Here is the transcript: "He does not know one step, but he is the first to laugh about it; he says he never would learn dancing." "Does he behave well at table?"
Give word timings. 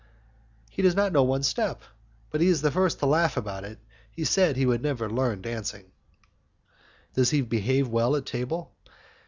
"He 0.71 0.81
does 0.81 0.95
not 0.95 1.11
know 1.11 1.21
one 1.21 1.43
step, 1.43 1.83
but 2.31 2.41
he 2.41 2.47
is 2.47 2.63
the 2.63 2.71
first 2.71 2.97
to 2.97 3.05
laugh 3.05 3.37
about 3.37 3.63
it; 3.63 3.77
he 4.09 4.23
says 4.23 4.55
he 4.55 4.65
never 4.65 5.07
would 5.07 5.15
learn 5.15 5.41
dancing." 5.43 5.91
"Does 7.13 7.29
he 7.29 7.41
behave 7.41 7.87
well 7.87 8.15
at 8.15 8.25
table?" 8.25 8.73